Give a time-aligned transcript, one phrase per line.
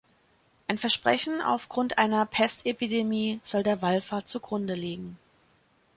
[0.67, 5.19] Ein Versprechen aufgrund einer Pestepidemie soll der Wallfahrt zugrunde liegen.